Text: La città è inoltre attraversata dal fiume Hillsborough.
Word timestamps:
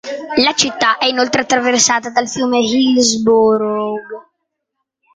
La 0.37 0.53
città 0.55 0.97
è 0.97 1.05
inoltre 1.05 1.41
attraversata 1.41 2.09
dal 2.09 2.27
fiume 2.27 2.57
Hillsborough. 2.57 3.99